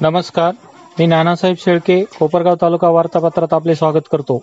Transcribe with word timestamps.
नमस्कार. 0.00 0.52
मी 0.98 1.06
नानासाहेब 1.06 1.56
शेळके 1.56 2.04
कोपरगाव 2.18 2.54
तालुका 2.62 2.88
वार्तापत्रात 2.88 3.52
आपले 3.52 3.74
स्वागत 3.74 4.08
करतो. 4.12 4.40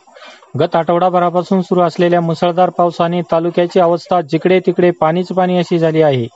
गत 0.60 0.76
आठवडाभरापासून 0.76 1.62
सुरू 1.62 1.82
असलेल्या 1.82 2.22
मुसळधार 2.22 2.70
पावसाने 2.70 3.22
तालुक्याची 3.22 3.80
अवस्था 3.80 4.22
जिकडे 4.22 4.60
तिकडे 4.60 4.92
पाणीच 4.92 5.28
पाणी 5.28 5.58
अशी 5.58 5.80
झाली 5.80 6.02
आहे. 6.02 6.28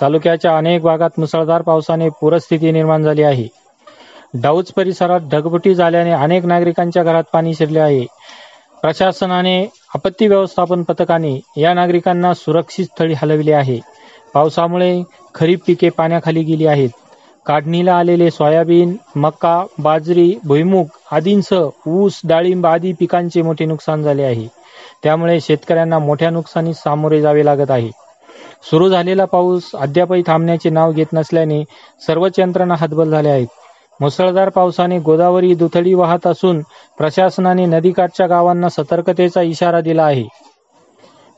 तालुक्याच्या 0.00 0.56
अनेक 0.58 0.82
भागात 0.82 1.10
मुसळधार 1.18 1.62
पावसाने 1.62 2.08
पूरस्थिती 2.08 2.70
निर्माण 2.70 3.02
झाली 3.02 3.22
आहे. 3.22 3.48
डाऊज 4.34 4.72
परिसरात 4.72 5.20
ढगबुटी 5.20 5.74
झाल्याने 5.74 6.10
अनेक 6.10 6.44
नागरिकांच्या 6.44 7.02
घरात 7.02 7.24
पाणी 7.32 7.54
शिरले 7.54 7.80
आहे. 7.80 8.06
प्रशासनाने 8.82 9.64
आपत्ती 9.94 10.28
व्यवस्थापन 10.28 10.82
पथकाने 10.82 11.40
या 11.56 11.74
नागरिकांना 11.74 12.34
सुरक्षित 12.34 12.84
स्थळी 12.84 13.14
हलविले 13.16 13.52
आहे. 13.52 13.78
पावसामुळे 14.34 15.02
खरीप 15.34 15.58
पिके 15.66 15.88
पाण्याखाली 15.88 16.42
गेली 16.42 16.66
आहेत. 16.66 16.90
काढणीला 17.46 17.94
आलेले 17.94 18.30
सोयाबीन 18.30 18.96
मका 19.16 19.64
बाजरी 19.78 20.34
भुईमुग 20.44 20.86
आदींसह 21.12 21.68
ऊस 21.86 22.20
डाळिंब 22.24 22.66
आदी 22.66 22.92
पिकांचे 22.92 23.42
मोठे 23.42 23.64
नुकसान 23.64 24.02
झाले 24.02 24.22
आहे. 24.22 24.46
त्यामुळे 25.02 25.40
शेतकऱ्यांना 25.40 25.98
मोठ्या 25.98 26.30
नुकसानीस 26.30 26.82
सामोरे 26.82 27.20
जावे 27.20 27.44
लागत 27.44 27.70
आहे. 27.70 27.90
सुरू 28.70 28.88
झालेला 28.88 29.24
पाऊस 29.24 29.70
अद्यापही 29.74 30.22
थांबण्याचे 30.26 30.70
नाव 30.70 30.92
घेत 30.92 31.12
नसल्याने 31.12 31.62
सर्वच 32.06 32.38
यंत्रणा 32.38 32.74
हतबल 32.78 33.10
झाल्या 33.10 33.32
आहेत. 33.32 33.46
मुसळधार 34.00 34.48
पावसाने 34.48 34.98
गोदावरी 34.98 35.54
दुथडी 35.54 35.94
वाहत 35.94 36.26
असून 36.26 36.60
प्रशासनाने 36.98 37.66
नदीकाठच्या 37.66 38.26
गावांना 38.26 38.68
सतर्कतेचा 38.68 39.42
इशारा 39.42 39.80
दिला 39.80 40.04
आहे. 40.04 40.24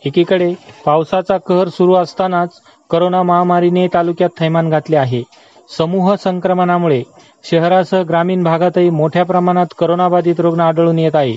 एकीकडे 0.03 0.53
पावसाचा 0.85 1.37
कहर 1.39 1.69
सुरू 1.69 1.95
असतानाच 1.95 2.61
करोना 2.91 3.23
महामारीने 3.23 3.87
तालुक्यात 3.95 4.31
थैमान 4.39 4.71
घातले 4.71 4.97
आहे. 4.97 5.23
समूह 5.69 6.15
संक्रमणामुळे 6.15 7.03
शहरासह 7.45 8.03
ग्रामीण 8.03 8.43
भागातही 8.45 8.91
मोठ्या 8.91 9.25
प्रमाणात 9.25 9.75
करोनाबाधित 9.79 10.41
रुग्ण 10.41 10.61
आढळून 10.61 10.99
येत 10.99 11.17
आहे. 11.17 11.35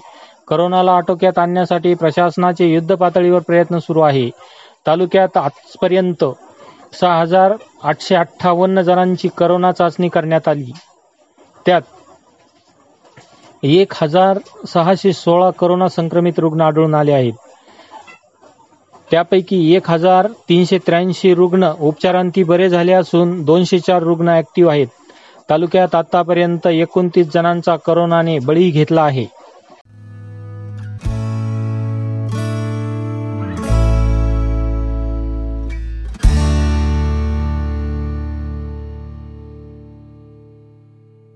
करोनाला 0.47 0.91
आटोक्यात 0.91 1.39
आणण्यासाठी 1.39 1.93
प्रशासनाचे 1.93 2.67
युद्ध 2.67 2.95
पातळीवर 2.95 3.39
प्रयत्न 3.39 3.77
सुरू 3.77 4.01
आहे. 4.01 4.29
तालुक्यात 4.87 5.37
आजपर्यंत 5.37 6.23
सहा 7.01 7.19
हजार 7.21 7.53
आठशे 7.83 8.15
अठ्ठावन्न 8.15 8.81
जणांची 8.81 9.29
करोना 9.37 9.71
चाचणी 9.71 10.09
करण्यात 10.09 10.47
आली. 10.47 10.71
त्यात 11.65 11.81
एक 13.63 13.93
हजार 14.01 14.37
सहाशे 14.67 15.13
सोळा 15.13 15.49
करोना 15.51 15.87
संक्रमित 15.87 16.39
रुग्ण 16.39 16.61
आढळून 16.61 16.95
आले 16.95 17.13
आहेत. 17.13 17.33
त्यापैकी 19.11 19.57
एक 19.75 19.89
हजार 19.89 20.27
तीनशे 20.49 20.77
त्र्याऐंशी 20.77 21.33
रुग्ण 21.33 21.71
उपचारांती 21.79 22.43
बरे 22.43 22.69
झाले 22.69 22.93
असून 22.93 23.43
दोनशे 23.43 23.79
चार 23.79 24.03
रुग्ण 24.03 24.29
ऍक्टिव्ह 24.29 24.71
आहेत. 24.71 24.87
तालुक्यात 25.49 25.95
आतापर्यंत 25.95 26.67
एकोणतीस 26.67 27.27
जणांचा 27.33 27.75
करोनाने 27.75 28.39
बळी 28.39 28.69
घेतला 28.69 29.01
आहे. 29.01 29.25